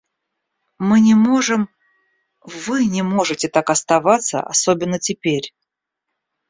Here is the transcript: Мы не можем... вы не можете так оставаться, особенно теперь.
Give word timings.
Мы 0.79 0.99
не 1.07 1.13
можем... 1.13 1.69
вы 2.41 2.85
не 2.87 3.03
можете 3.03 3.47
так 3.49 3.69
оставаться, 3.69 4.41
особенно 4.41 4.97
теперь. 4.97 5.53